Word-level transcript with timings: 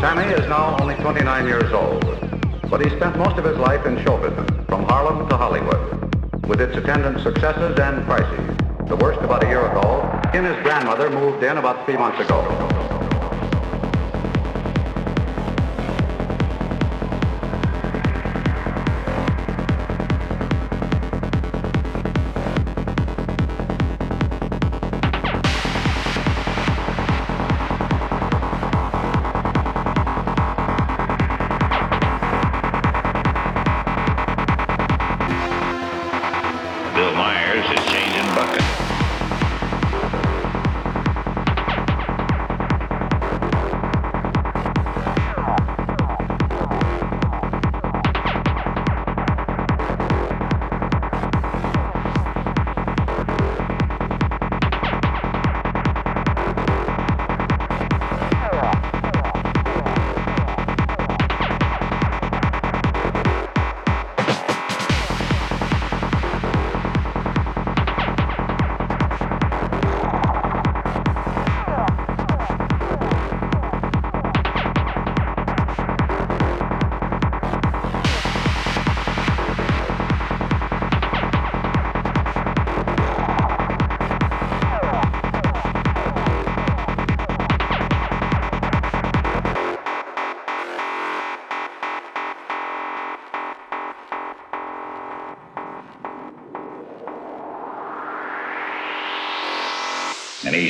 Sammy 0.00 0.32
is 0.32 0.48
now 0.48 0.78
only 0.80 0.94
29 0.94 1.46
years 1.46 1.70
old, 1.74 2.02
but 2.70 2.82
he 2.82 2.88
spent 2.96 3.18
most 3.18 3.36
of 3.36 3.44
his 3.44 3.58
life 3.58 3.84
in 3.84 4.02
show 4.02 4.16
business, 4.16 4.48
from 4.66 4.84
Harlem 4.84 5.28
to 5.28 5.36
Hollywood, 5.36 6.46
with 6.46 6.62
its 6.62 6.74
attendant 6.74 7.20
successes 7.20 7.78
and 7.78 8.02
crises. 8.06 8.56
The 8.88 8.96
worst 8.96 9.20
about 9.20 9.44
a 9.44 9.48
year 9.48 9.60
ago, 9.70 10.00
he 10.32 10.38
and 10.38 10.46
his 10.46 10.56
grandmother 10.62 11.10
moved 11.10 11.44
in 11.44 11.58
about 11.58 11.84
three 11.84 11.98
months 11.98 12.18
ago. 12.18 12.99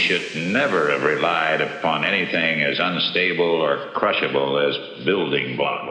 Should 0.00 0.52
never 0.52 0.90
have 0.90 1.04
relied 1.04 1.60
upon 1.60 2.04
anything 2.04 2.62
as 2.62 2.80
unstable 2.80 3.44
or 3.44 3.90
crushable 3.94 4.58
as 4.58 5.04
building 5.04 5.56
block. 5.56 5.86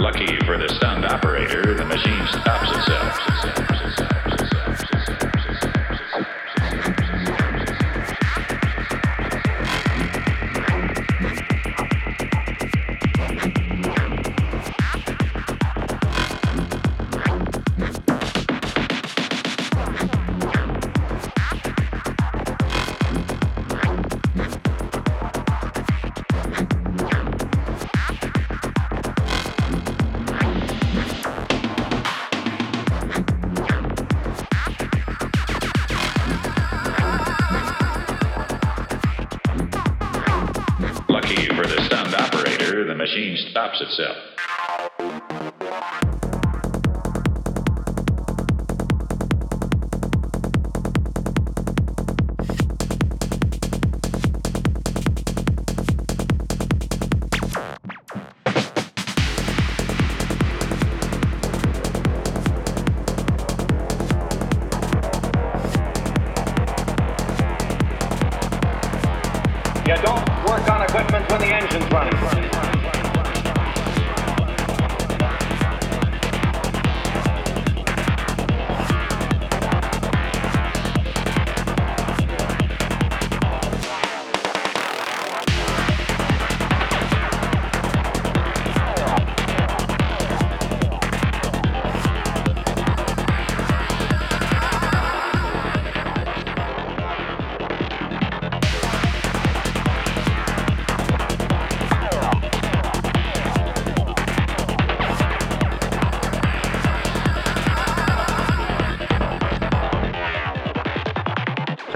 Lucky 0.00 0.38
for 0.46 0.56
the 0.56 0.72
stunned 0.76 1.04
operator, 1.04 1.74
the 1.74 1.84
machine 1.84 2.26
stops 2.28 2.70
itself. 2.78 4.11
Stops 43.50 43.80
itself. 43.80 44.31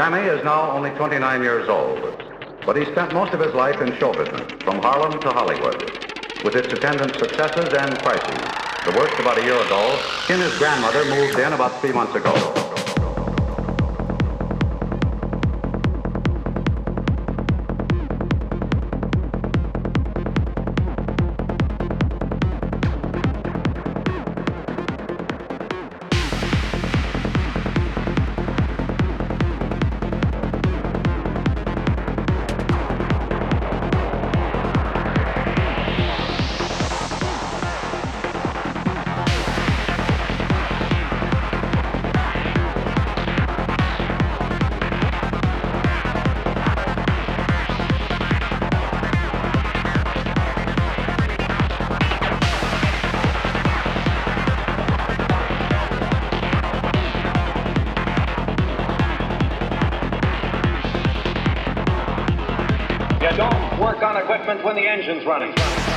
Sammy 0.06 0.28
is 0.28 0.44
now 0.44 0.70
only 0.70 0.90
29 0.90 1.42
years 1.42 1.68
old, 1.68 1.98
but 2.64 2.76
he 2.76 2.84
spent 2.92 3.12
most 3.12 3.34
of 3.34 3.40
his 3.40 3.52
life 3.54 3.82
in 3.82 3.92
show 3.98 4.12
business, 4.12 4.46
from 4.62 4.78
Harlem 4.78 5.20
to 5.24 5.32
Hollywood, 5.32 5.90
with 6.44 6.54
its 6.54 6.72
attendant 6.72 7.18
successes 7.18 7.74
and 7.74 7.98
crises. 8.02 8.52
The 8.84 8.92
worst 8.92 9.18
about 9.18 9.36
a 9.38 9.42
year 9.42 9.60
ago, 9.60 9.98
his 10.28 10.56
grandmother 10.58 11.04
moved 11.04 11.40
in 11.40 11.52
about 11.52 11.80
three 11.80 11.90
months 11.90 12.14
ago. 12.14 12.75
When 64.46 64.76
the 64.76 64.86
engine's 64.86 65.26
running. 65.26 65.95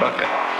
Bucket. 0.00 0.53